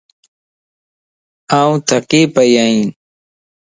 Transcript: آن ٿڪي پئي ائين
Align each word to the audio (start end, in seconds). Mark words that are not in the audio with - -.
آن 1.59 1.71
ٿڪي 1.87 2.21
پئي 2.33 2.51
ائين 2.63 2.89